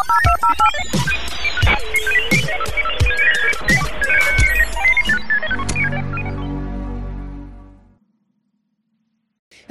[0.00, 1.09] Hey,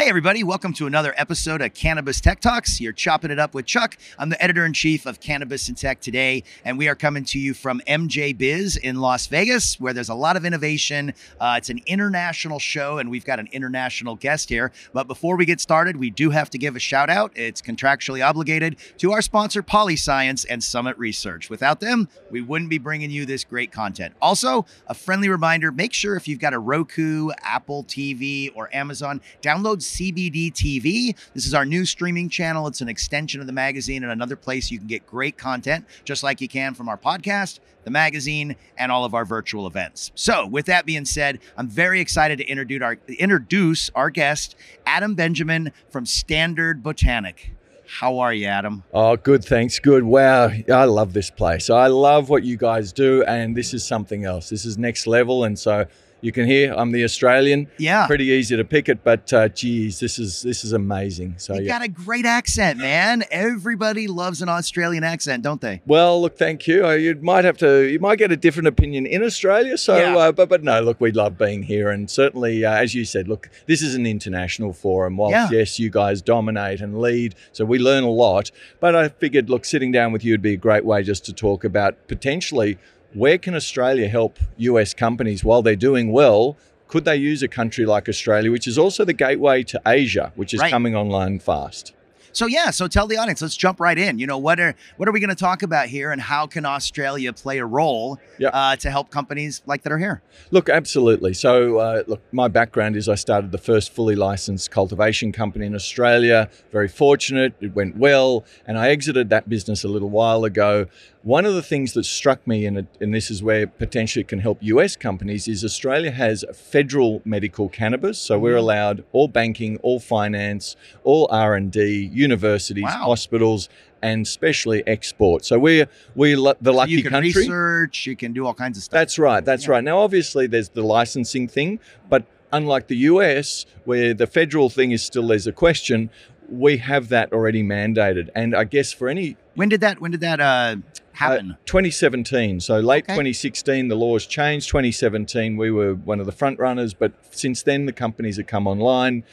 [0.09, 2.81] everybody, welcome to another episode of Cannabis Tech Talks.
[2.81, 3.95] You're chopping it up with Chuck.
[4.17, 7.37] I'm the editor in chief of Cannabis and Tech today, and we are coming to
[7.37, 11.13] you from MJ Biz in Las Vegas, where there's a lot of innovation.
[11.39, 14.71] Uh, it's an international show, and we've got an international guest here.
[14.93, 17.31] But before we get started, we do have to give a shout out.
[17.35, 21.51] It's contractually obligated to our sponsor, Polyscience and Summit Research.
[21.51, 24.15] Without them, we wouldn't be bringing you this great content.
[24.23, 29.21] Also, a friendly reminder make sure if you've got a Roku, Apple TV, or Amazon,
[29.43, 31.13] download CBD TV.
[31.33, 32.67] This is our new streaming channel.
[32.67, 36.23] It's an extension of the magazine and another place you can get great content, just
[36.23, 40.13] like you can from our podcast, the magazine, and all of our virtual events.
[40.15, 45.15] So, with that being said, I'm very excited to introduce our, introduce our guest, Adam
[45.15, 47.51] Benjamin from Standard Botanic.
[47.85, 48.83] How are you, Adam?
[48.93, 49.43] Oh, good.
[49.43, 49.79] Thanks.
[49.79, 50.03] Good.
[50.03, 50.49] Wow.
[50.71, 51.69] I love this place.
[51.69, 53.23] I love what you guys do.
[53.23, 54.47] And this is something else.
[54.47, 55.43] This is next level.
[55.43, 55.87] And so
[56.21, 57.67] you can hear I'm the Australian.
[57.77, 58.07] Yeah.
[58.07, 61.35] Pretty easy to pick it, but uh, geez, this is this is amazing.
[61.37, 61.79] So You yeah.
[61.79, 63.23] got a great accent, man.
[63.31, 65.81] Everybody loves an Australian accent, don't they?
[65.85, 66.85] Well, look, thank you.
[66.85, 69.77] Uh, You might have to, you might get a different opinion in Australia.
[69.77, 70.15] So, Yeah.
[70.17, 73.27] uh, but but no, look, we love being here, and certainly, uh, as you said,
[73.27, 75.17] look, this is an international forum.
[75.17, 75.59] Whilst Yeah.
[75.59, 78.51] yes, you guys dominate and lead, so we learn a lot.
[78.79, 81.33] But I figured, look, sitting down with you would be a great way just to
[81.33, 82.77] talk about potentially
[83.13, 86.57] where can Australia help US companies while they're doing well.
[86.87, 90.53] Could they use a country like Australia, which is also the gateway to Asia, which
[90.53, 90.71] is Right.
[90.71, 91.93] coming online fast?
[92.31, 93.41] So yeah, so tell the audience.
[93.41, 94.19] Let's jump right in.
[94.19, 96.65] You know what are what are we going to talk about here, and how can
[96.65, 98.49] Australia play a role Yeah.
[98.49, 100.21] uh, to help companies like that are here?
[100.51, 101.33] Look, absolutely.
[101.33, 105.75] So, uh, look, my background is I started the first fully licensed cultivation company in
[105.75, 106.49] Australia.
[106.71, 110.85] Very fortunate, it went well, and I exited that business a little while ago.
[111.21, 114.29] One of the things that struck me, and, it, and this is where potentially it
[114.29, 118.17] can help US companies, is Australia has federal medical cannabis.
[118.17, 118.59] So we're Mhm.
[118.59, 123.05] allowed all banking, all finance, all R and D, universities, Wow.
[123.11, 123.69] hospitals,
[124.01, 125.45] and especially export.
[125.45, 127.31] So we're we're the lucky you can country.
[127.41, 128.97] research, you can do all kinds of stuff.
[128.99, 129.43] That's right.
[129.43, 129.71] That's Yeah.
[129.73, 129.83] right.
[129.83, 135.01] Now, obviously, there's the licensing thing, but unlike the US, where the federal thing is
[135.03, 136.09] still there's a question,
[136.49, 138.29] we have that already mandated.
[138.35, 140.77] And I guess for any when did that when did that uh,
[141.13, 141.51] happen?
[141.51, 143.13] uh, 2017, so late Okay.
[143.13, 144.67] 2016, the laws changed.
[144.69, 148.65] 2017, we were one of the front runners, but since then, the companies have come
[148.67, 149.23] online.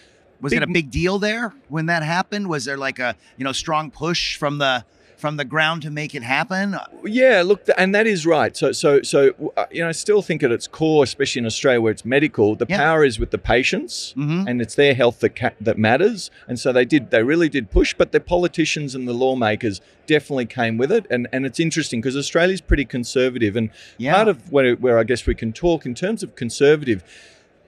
[0.40, 2.48] Was it a big- big deal there when that happened?
[2.48, 4.84] Was there like a you know strong push from the
[5.16, 6.76] from the ground to make it happen?
[7.02, 8.54] Yeah, look, and that is right.
[8.54, 11.80] So, so, so, uh, you know, I still think at its core, especially in Australia
[11.80, 12.76] where it's medical, the Yeah.
[12.76, 14.12] power is with the patients.
[14.14, 14.46] Mm-hmm.
[14.46, 16.30] and it's their health that ca- that matters.
[16.46, 20.46] And so they did, they really did push, but the politicians and the lawmakers definitely
[20.46, 21.06] came with it.
[21.08, 24.14] And and it's interesting because Australia's pretty conservative, and Yeah.
[24.16, 27.02] part of where where I guess we can talk in terms of conservative.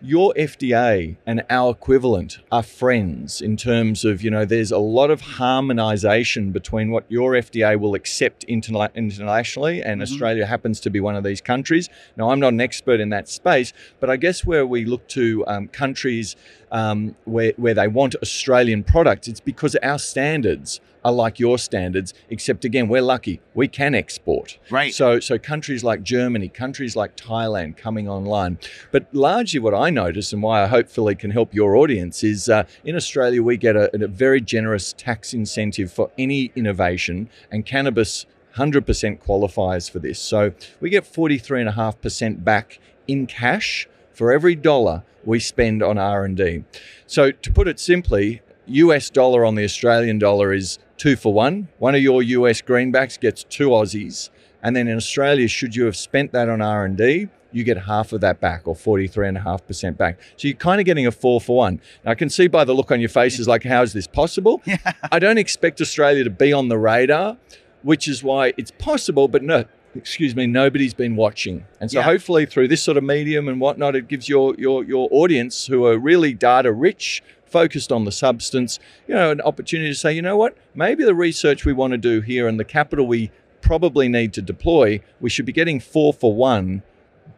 [0.00, 5.10] Your FDA and our equivalent are friends in terms of, you know, there's a lot
[5.10, 10.04] of harmonization between what your FDA will accept interna- internationally, and Mhm.
[10.04, 11.88] Australia happens to be one of these countries.
[12.16, 15.44] Now, I'm not an expert in that space, but I guess where we look to
[15.48, 16.36] um, countries
[16.70, 22.14] um, where, where they want Australian products, it's because our standards are like your standards,
[22.28, 23.40] except again, we're lucky.
[23.54, 24.58] We can export.
[24.70, 24.92] Right.
[24.92, 28.58] So, so countries like Germany, countries like Thailand coming online.
[28.92, 32.64] But largely what I notice and why I hopefully can help your audience is uh,
[32.84, 38.26] in Australia, we get a, a very generous tax incentive for any innovation, and cannabis
[38.56, 40.18] 100% qualifies for this.
[40.18, 46.64] So we get 43.5% back in cash for every dollar we spend on R&D.
[47.06, 51.68] So to put it simply, US dollar on the Australian dollar is two for one.
[51.78, 54.30] One of your US greenbacks gets two Aussies.
[54.62, 58.20] And then in Australia, should you have spent that on R&D, you get half of
[58.20, 60.18] that back or 43.5% back.
[60.36, 61.80] So you're kind of getting a four for one.
[62.04, 64.60] Now, I can see by the look on your faces, like, how is this possible?
[64.66, 64.76] Yeah.
[65.10, 67.38] I don't expect Australia to be on the radar,
[67.82, 69.64] which is why it's possible, but no,
[69.94, 71.64] excuse me, nobody's been watching.
[71.80, 72.04] And so Yeah.
[72.04, 75.86] hopefully through this sort of medium and whatnot, it gives your your your audience who
[75.86, 80.22] are really data rich, focused on the substance, you know, an opportunity to say, you
[80.22, 83.30] know what, maybe the research we want to do here and the capital we
[83.60, 86.82] probably need to deploy, we should be getting four for one,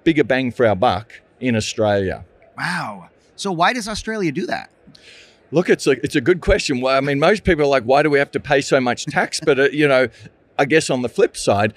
[0.05, 2.25] bigger bang for our buck in Australia.
[2.57, 3.09] Wow.
[3.37, 4.71] So why does Australia do that?
[5.53, 6.81] Look, it's a it's a good question.
[6.81, 9.07] Well, I mean, most people are like, why do we have to pay so much
[9.07, 9.41] tax?
[9.41, 10.09] But uh, you know,
[10.61, 11.73] I guess on the flip side,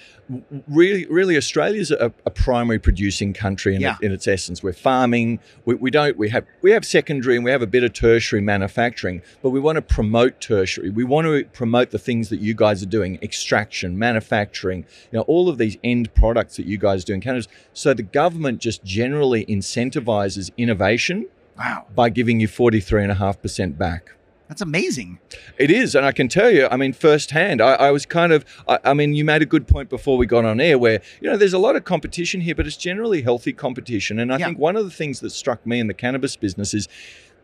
[0.67, 3.95] really, really, Australia's a, a primary producing country in, Yeah.
[4.01, 4.61] in its essence.
[4.61, 5.39] We're farming.
[5.65, 6.17] We, we don't.
[6.17, 9.59] We have we have secondary and we have a bit of tertiary manufacturing, but we
[9.59, 10.89] want to promote tertiary.
[10.89, 14.85] We want to promote the things that you guys are doing: extraction, manufacturing.
[15.11, 17.47] You know, all of these end products that you guys do in Canada.
[17.71, 21.27] So the government just generally incentivizes innovation
[21.57, 24.13] Wow, by giving you forty three and a half percent back.
[24.47, 25.19] That's amazing.
[25.57, 28.45] It is, and I can tell you, I mean, firsthand, I, I was kind of,
[28.67, 31.29] I, I mean, you made a good point before we got on air where, you
[31.29, 34.19] know, there's a lot of competition here, but it's generally healthy competition.
[34.19, 34.47] And I Yeah.
[34.47, 36.87] think one of the things that struck me in the cannabis business is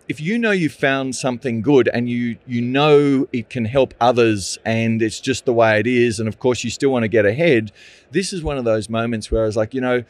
[0.07, 4.57] if you know you found something good and you you know it can help others
[4.66, 7.28] and it's just the way it is and of course you still want to get
[7.28, 7.72] ahead
[8.10, 10.04] this is one of those moments where i was like you know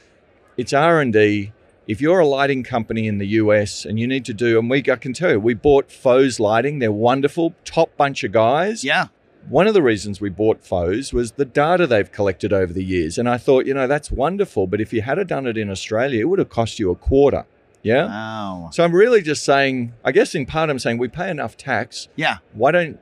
[0.56, 1.52] it's r&d
[1.90, 4.78] if you're a lighting company in the us and you need to do and we
[4.80, 9.08] i can tell you we bought foes lighting they're wonderful top bunch of guys Yeah,
[9.48, 13.18] one of the reasons we bought Foes was the data they've collected over the years.
[13.18, 14.68] And I thought, you know, that's wonderful.
[14.68, 17.46] But if you had done it in Australia, it would have cost you a quarter.
[17.82, 18.06] Yeah.
[18.06, 21.56] wow, So I'm really just saying, I guess in part I'm saying we pay enough
[21.56, 22.10] tax.
[22.16, 23.00] yeah, Why don't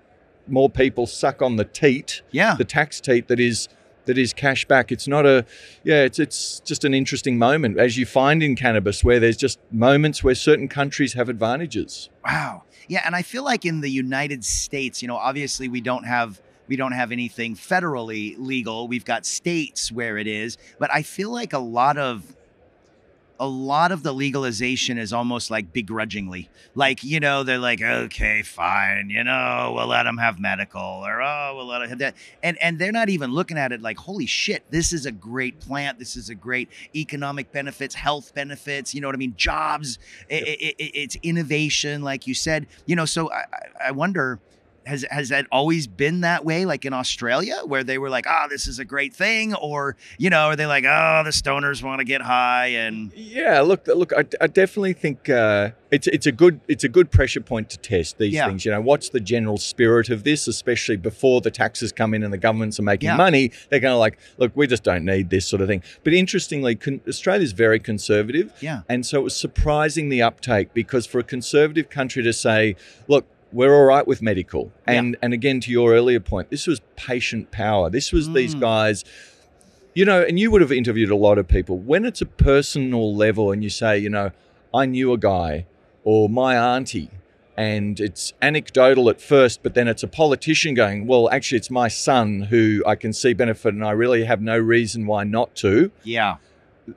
[0.48, 2.56] more people suck on the teat, yeah.
[2.56, 3.68] the tax teat that is
[4.08, 4.92] that is cash back?
[4.92, 5.46] It's not a
[5.84, 9.60] yeah, it's it's just an interesting moment as you find in cannabis where there's just
[9.72, 12.10] moments where certain countries have advantages.
[12.26, 12.64] Wow.
[12.88, 16.42] Yeah, and I feel like in the United States, you know, obviously we don't have
[16.68, 18.88] we don't have anything federally legal.
[18.88, 22.37] We've got states where it is, but I feel like a lot of
[23.40, 26.50] a lot of the legalization is almost like begrudgingly.
[26.76, 31.22] Like, you know, they're like, okay, fine, you know, we'll let them have medical or
[31.22, 32.16] oh, we'll let them have that.
[32.42, 35.60] And and they're not even looking at it like, holy shit, this is a great
[35.60, 36.00] plant.
[36.00, 39.36] This is a great economic benefits, health benefits, you know what I mean?
[39.38, 40.00] Jobs,
[40.32, 42.66] i i i- it's innovation, like you said.
[42.86, 43.46] You know, so I-
[43.88, 44.40] I wonder,
[44.88, 48.48] has has that always been that way, like in Australia, where they were like, "Ah,
[48.50, 52.00] this is a great thing," or you know, are they like, "Oh, the stoners want
[52.00, 56.32] to get high," and Yeah, look, look, I, I definitely think uh, it's it's a
[56.32, 58.48] good it's a good pressure point to test these Yeah.
[58.48, 58.66] things.
[58.66, 62.32] You know, what's the general spirit of this, especially before the taxes come in and
[62.34, 63.16] the governments are making Yeah.
[63.18, 63.52] money?
[63.70, 65.84] They're kind of like, look, we just don't need this sort of thing.
[66.04, 71.06] But interestingly, con- Australia's very conservative, yeah, and so it was surprising the uptake because
[71.06, 72.76] for a conservative country to say,
[73.08, 73.26] look.
[73.54, 74.94] We're all right with medical, Yeah.
[74.96, 77.90] and and again to your earlier point, this was patient power.
[77.90, 78.60] This was these Mm.
[78.62, 79.04] guys
[79.96, 81.76] you know, and you would have interviewed a lot of people.
[81.80, 84.30] When it's a personal level and you say, you know,
[84.72, 85.66] I knew a guy
[86.04, 87.10] or my auntie,
[87.58, 91.88] and it's anecdotal at first, but then it's a politician going, well, actually, it's my
[91.88, 95.90] son who I can see benefit and I really have no reason why not to.
[96.04, 96.36] yeah,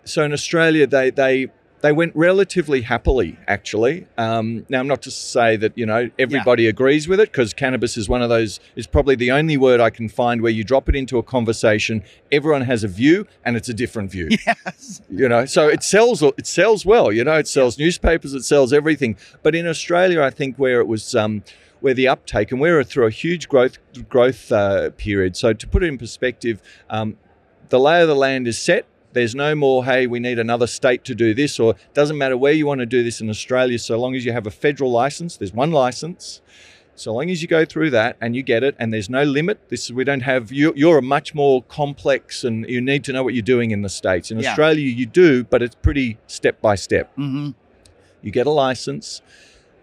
[0.04, 1.46] So in Australia, they, they,
[1.82, 4.06] they went relatively happily, actually.
[4.18, 7.96] Um, now, I'm not to say that you know everybody agrees with it, because cannabis
[7.96, 8.60] is one of those.
[8.76, 12.02] Is probably the only word I can find where you drop it into a conversation,
[12.30, 14.28] everyone has a view, and it's a different view.
[14.46, 16.22] yes, You know, so it sells.
[16.22, 17.12] It sells well.
[17.12, 18.34] You know, it sells newspapers.
[18.34, 19.16] It sells everything.
[19.42, 21.14] But in Australia, I think where it was.
[21.14, 21.42] Um,
[21.80, 23.78] where the uptake and we're through a huge growth
[24.10, 25.34] growth uh, period.
[25.34, 26.60] So to put it in perspective,
[26.90, 27.16] um,
[27.70, 28.84] the lay of the land is set.
[29.12, 32.52] There's no more, hey, we need another state to do this, or doesn't matter where
[32.52, 35.36] you want to do this in Australia, so long as you have a federal license,
[35.36, 36.40] there's one license.
[36.94, 39.68] So long as you go through that and you get it, and there's no limit.
[39.70, 40.52] This we don't have.
[40.52, 43.80] You, you're a much more complex, and you need to know what you're doing in
[43.82, 44.30] the states.
[44.30, 44.50] In Yeah.
[44.50, 47.10] Australia, you do, but it's pretty step by step.
[47.16, 47.50] hmm
[48.22, 49.22] You get a license.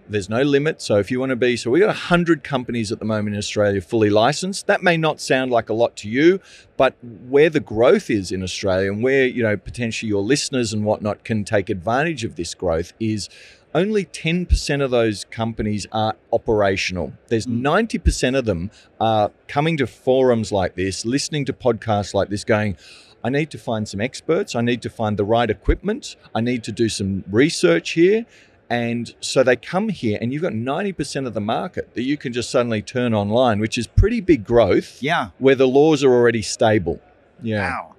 [0.09, 0.81] There's no limit.
[0.81, 3.39] So if you want to be, so we've got 100 companies at the moment in
[3.39, 4.67] Australia fully licensed.
[4.67, 6.39] That may not sound like a lot to you,
[6.77, 10.85] but where the growth is in Australia and where, you know, potentially your listeners and
[10.85, 13.29] whatnot can take advantage of this growth is
[13.75, 17.13] only 10% of those companies are operational.
[17.27, 17.61] There's Mm.
[17.61, 22.77] 90% of them are coming to forums like this, listening to podcasts like this, going,
[23.23, 24.55] I need to find some experts.
[24.55, 26.15] I need to find the right equipment.
[26.33, 28.25] I need to do some research here.
[28.69, 32.33] And so they come here, and you've got 90% of the market that you can
[32.33, 35.29] just suddenly turn online, which is pretty big growth yeah.
[35.37, 37.01] where the laws are already stable.
[37.41, 37.69] Yeah.
[37.69, 37.95] Wow.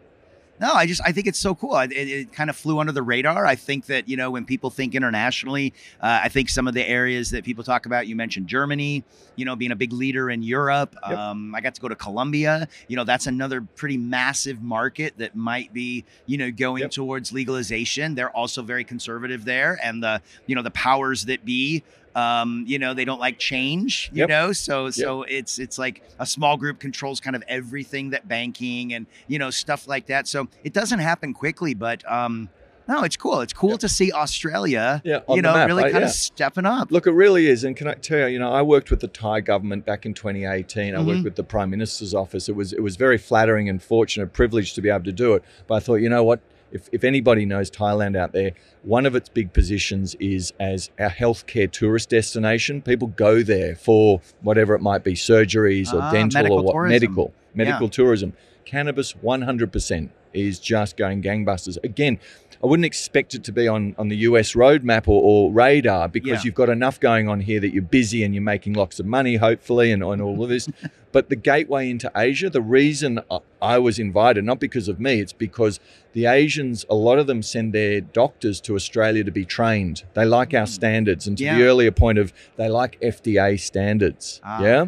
[0.60, 1.76] No, I just I think it's so cool.
[1.78, 3.46] It, it, it kind of flew under the radar.
[3.46, 6.86] I think that you know when people think internationally, uh, I think some of the
[6.88, 8.06] areas that people talk about.
[8.06, 9.04] You mentioned Germany,
[9.36, 10.96] you know, being a big leader in Europe.
[11.08, 11.18] Yep.
[11.18, 12.68] Um, I got to go to Colombia.
[12.88, 16.90] You know, that's another pretty massive market that might be you know going Yep.
[16.92, 18.14] towards legalization.
[18.14, 21.82] They're also very conservative there, and the you know the powers that be.
[22.14, 24.28] Um, you know, they don't like change, you Yep.
[24.28, 28.94] know, so so it's it's like a small group controls kind of everything that banking
[28.94, 30.26] and you know stuff like that.
[30.26, 32.48] So it doesn't happen quickly, but um,
[32.88, 33.42] No, it's cool.
[33.42, 33.80] It's cool Yep.
[33.80, 35.92] to see Australia, Yeah, you know, map, really right?
[35.92, 36.08] kind Yeah.
[36.08, 36.90] of stepping up.
[36.90, 37.62] Look, it really is.
[37.62, 40.14] And can I tell you, you know, I worked with the Thai government back in
[40.14, 40.94] 2018.
[40.94, 41.04] I Mhm.
[41.06, 42.48] worked with the Prime Minister's office.
[42.48, 45.42] It was it was very flattering and fortunate privilege to be able to do it.
[45.66, 46.40] But I thought, you know what?
[46.70, 51.08] If, if anybody knows Thailand out there, one of its big positions is as a
[51.08, 52.82] healthcare tourist destination.
[52.82, 56.88] People go there for whatever it might be, surgeries or Ah, dental or what, tourism.
[56.94, 58.32] medical, medical tourism.
[58.64, 61.82] Cannabis, 100% is just going gangbusters.
[61.82, 62.18] Again,
[62.62, 66.28] I wouldn't expect it to be on, on the US roadmap or, or radar because
[66.30, 66.40] Yeah.
[66.44, 69.36] you've got enough going on here that you're busy and you're making lots of money,
[69.36, 70.68] hopefully, and, and all of this.
[71.12, 73.20] but the gateway into Asia, the reason
[73.62, 75.78] I- was invited, not because of me, it's because
[76.14, 80.02] the Asians, a lot of them send their doctors to Australia to be trained.
[80.14, 81.28] They like our standards.
[81.28, 81.60] And to the Mm.
[81.60, 84.40] Earlier point of, they like FDA standards.
[84.42, 84.62] Ah.
[84.62, 84.86] Yeah.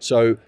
[0.00, 0.38] So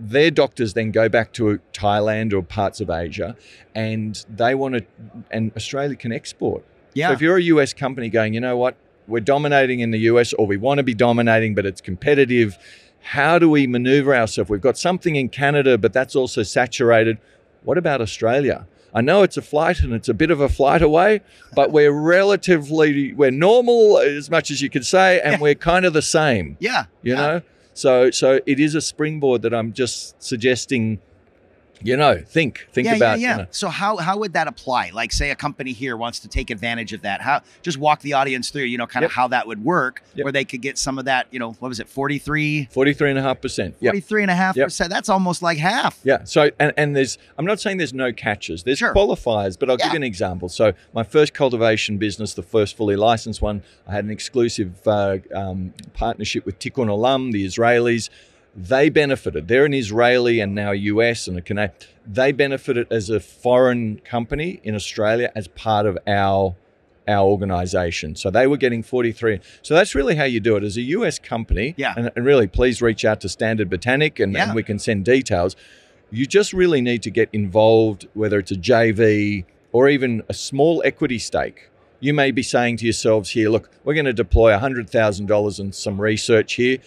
[0.00, 3.36] their doctors then go back to Thailand or parts of Asia
[3.74, 4.84] and they want to,
[5.30, 6.64] and Australia can export.
[6.94, 7.08] yeah.
[7.08, 8.76] So if you're a US company going, you know what,
[9.06, 12.56] we're dominating in the US or we want to be dominating, but it's competitive.
[13.02, 14.50] How do we maneuver ourselves?
[14.50, 17.18] We've got something in Canada, but that's also saturated.
[17.62, 18.66] What about Australia?
[18.92, 21.20] I know it's a flight and it's a bit of a flight away,
[21.54, 25.92] but we're relatively we're normal as much as you could say, and we're kind of
[25.92, 26.86] the same yeah.
[27.02, 27.20] you yeah.
[27.20, 27.42] know
[27.74, 30.98] so so it is a springboard that i'm just suggesting
[31.82, 33.32] you know think think yeah, about yeah, yeah.
[33.36, 33.48] you know.
[33.50, 34.90] So how how would that apply?
[34.92, 37.20] Like, say a company here wants to take advantage of that.
[37.20, 40.24] How just walk the audience through, you know, kind of how that would work, Yep.
[40.24, 43.90] where they could get some of that, you know, what was it, 43, 43.5% yeah
[43.90, 44.66] 43 and a half Yep.
[44.66, 44.90] percent.
[44.90, 45.98] That's almost like half.
[46.04, 48.94] yeah so and, and there's i'm not saying there's no catches there's Sure.
[48.94, 49.86] qualifiers but i'll Yeah.
[49.86, 53.92] give you an example so my first cultivation business the first fully licensed one i
[53.92, 58.08] had an exclusive uh, um, partnership with Tikun Olam the israelis
[58.56, 59.48] they benefited.
[59.48, 61.72] They're an Israeli and now US and a Canadian.
[62.06, 66.56] They benefited as a foreign company in Australia as part of our
[67.08, 68.14] our organization.
[68.14, 69.40] So they were getting 43.
[69.62, 71.74] So that's really how you do it as a US company.
[71.76, 71.94] Yeah.
[71.96, 74.44] And, and really, please reach out to Standard Botanic and, Yeah.
[74.46, 75.56] and we can send details.
[76.12, 80.82] You just really need to get involved, whether it's a JV or even a small
[80.84, 81.68] equity stake.
[82.00, 86.00] You may be saying to yourselves here, look, we're going to deploy $100,000 in some
[86.00, 86.78] research here.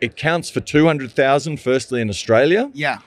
[0.00, 2.70] It counts for 200,000 firstly in Australia.
[2.74, 2.98] Yeah.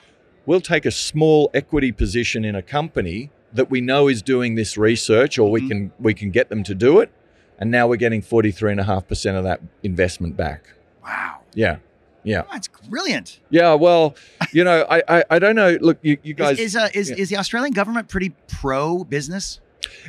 [0.46, 4.76] We'll take a small equity position in a company that we know is doing this
[4.76, 5.68] research or we Mhm.
[5.68, 7.10] can we can get them to do it
[7.58, 10.64] and now we're getting 43.5% of that investment back.
[11.04, 11.40] Wow.
[11.54, 11.76] Yeah.
[12.24, 12.42] Yeah.
[12.52, 13.40] That's brilliant.
[13.50, 14.14] Yeah, well,
[14.52, 15.78] you know, I I, I don't know.
[15.80, 17.16] Look, you, you guys is is, uh, is, yeah.
[17.16, 19.60] is the Australian government pretty pro business?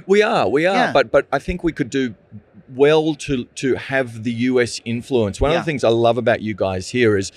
[0.05, 0.91] We are, we are, Yeah.
[0.93, 2.15] but but I think we could do
[2.75, 5.39] well to to have the US influence.
[5.41, 5.59] One Yeah.
[5.59, 7.31] of the things I love about you guys here is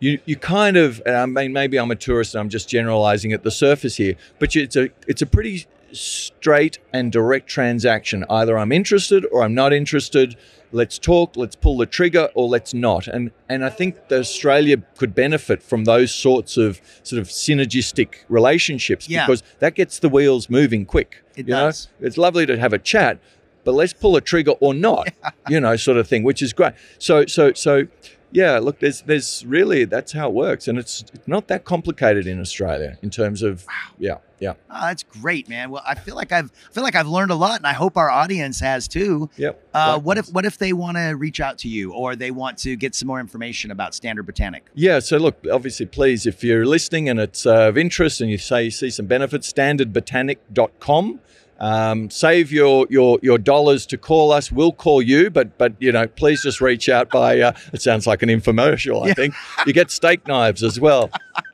[0.00, 3.32] you you kind of and I mean maybe I'm a tourist and I'm just generalizing
[3.32, 8.24] at the surface here, but you, it's a it's a pretty straight and direct transaction.
[8.28, 10.36] Either I'm interested or I'm not interested.
[10.72, 13.06] Let's talk, let's pull the trigger or let's not.
[13.06, 18.08] And and I think that Australia could benefit from those sorts of sort of synergistic
[18.28, 19.26] relationships Yeah.
[19.26, 21.22] because that gets the wheels moving quick.
[21.36, 21.66] It you know?
[21.66, 21.88] does.
[22.00, 23.18] it's lovely to have a chat,
[23.66, 25.08] but let's pull a trigger or not,
[25.48, 26.72] you know, sort of thing, which is great.
[26.98, 27.88] So, so, so,
[28.30, 28.58] yeah.
[28.58, 32.96] Look, there's, there's really that's how it works, and it's not that complicated in Australia
[33.02, 33.66] in terms of,
[33.98, 35.70] yeah, yeah, Oh, that's great, man.
[35.70, 37.96] Well, I feel like I've I feel like I've learned a lot, and I hope
[37.96, 39.30] our audience has too.
[39.36, 39.66] yep.
[39.72, 42.58] Uh, what if what if they want to reach out to you or they want
[42.58, 44.66] to get some more information about Standard Botanic?
[44.74, 48.36] Yeah, so look, obviously, please, if you're listening and it's uh, of interest and you
[48.38, 51.20] say you see some benefits, standardbotanic.com.
[51.58, 54.52] Um, save your, your your dollars to call us.
[54.52, 57.40] We'll call you, but but you know, please just reach out by.
[57.40, 59.04] Uh, it sounds like an infomercial.
[59.04, 59.14] I Yeah.
[59.14, 59.34] think
[59.66, 61.10] you get steak knives as well.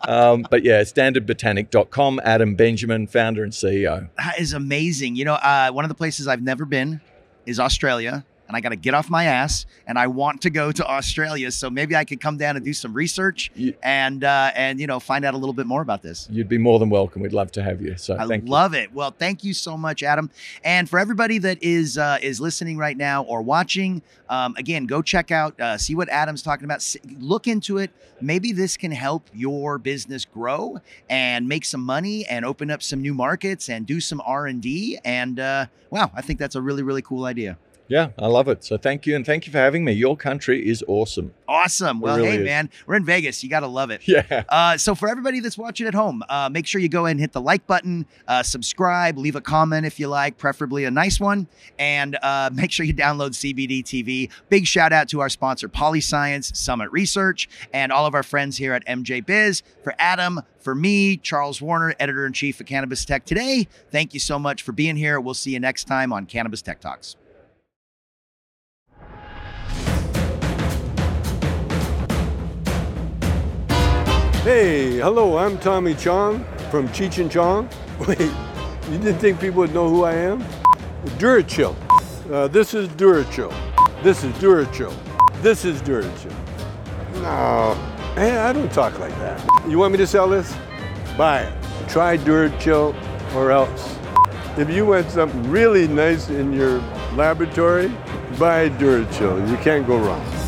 [0.08, 2.20] Um, but yeah, standardbotanic.com.
[2.24, 4.08] Adam Benjamin, founder and CEO.
[4.16, 5.16] That is amazing.
[5.16, 7.00] You know, uh, one of the places I've never been
[7.46, 10.70] is Australia, and I got to get off my ass, and I want to go
[10.72, 11.50] to Australia.
[11.50, 14.86] So maybe I could come down and do some research You- and uh, and you
[14.86, 16.28] know find out a little bit more about this.
[16.30, 17.22] You'd be more than welcome.
[17.22, 17.96] We'd love to have you.
[17.96, 18.50] So I thank you.
[18.50, 18.92] love it.
[18.92, 20.30] Well, thank you so much, Adam.
[20.64, 25.00] And for everybody that is uh, is listening right now or watching, um, again, go
[25.00, 26.76] check out, uh, see what Adam's talking about.
[26.76, 27.90] S- Look into it.
[28.20, 30.78] Maybe this can help your business grow
[31.08, 34.60] and make some money and open up some new markets and do some R and
[34.62, 34.98] D.
[35.04, 37.56] And uh, wow, I think that's a really really cool idea.
[37.88, 38.64] Yeah, I love it.
[38.64, 39.92] So thank you, and thank you for having me.
[39.92, 41.34] Your country is awesome.
[41.46, 42.00] Awesome.
[42.00, 42.44] Well, really hey, is.
[42.44, 43.42] man, we're in Vegas.
[43.42, 44.02] You got to love it.
[44.12, 44.44] Yeah.
[44.50, 47.32] Uh, so for everybody that's watching at home, uh, make sure you go and hit
[47.32, 51.48] the like button, uh, subscribe, leave a comment if you like, preferably a nice one,
[51.78, 54.30] and uh, make sure you download CBD TV.
[54.50, 58.74] Big shout out to our sponsor, Polyscience, Summit Research, and all of our friends here
[58.74, 59.62] at MJ Biz.
[59.82, 63.66] For Adam, for me, Charles Warner, editor in chief of Cannabis Tech today.
[63.90, 65.20] Thank you so much for being here.
[65.20, 67.16] We'll see you next time on Cannabis Tech Talks.
[74.42, 77.68] Hey, hello, I'm Tommy Chong from Cheech and Chong.
[78.08, 80.42] Wait, you didn't think people would know who I am?
[81.16, 81.76] Durachill.
[82.28, 83.54] Uh, this is Durachill.
[84.02, 84.92] This is Durachill.
[85.42, 86.34] This is Durachill.
[87.22, 87.74] No,
[88.16, 89.40] hey, I don't talk like that.
[89.68, 90.52] You want me to sell this?
[91.16, 91.88] Buy it.
[91.88, 92.96] Try Durachill
[93.36, 93.96] or else.
[94.58, 96.80] If you want something really nice in your
[97.14, 97.92] laboratory,
[98.40, 99.48] buy Durachill.
[99.48, 100.41] You can't go wrong.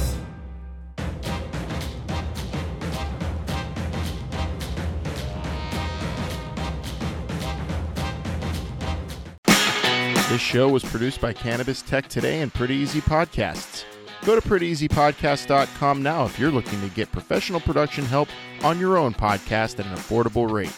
[10.54, 13.82] Show was produced by Cannabis Tech Today and Pretty Easy Podcasts.
[14.24, 18.28] Go to prettyeasypodcast.com now if you're looking to get professional production help
[18.62, 20.72] on your own podcast at an affordable rate.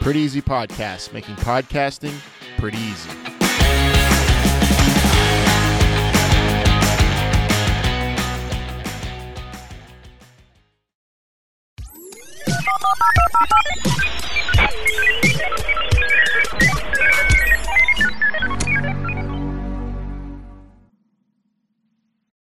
[0.00, 2.14] Pretty Easy Podcasts, making podcasting
[2.58, 3.08] pretty easy.